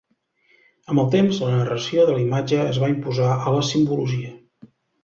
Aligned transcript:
Amb 0.93 1.01
el 1.03 1.11
temps, 1.17 1.41
la 1.45 1.51
narració 1.57 2.07
de 2.09 2.17
la 2.17 2.25
imatge 2.25 2.59
es 2.65 2.83
va 2.87 2.91
imposar 2.97 3.33
a 3.39 3.57
la 3.59 3.65
simbologia. 3.73 4.39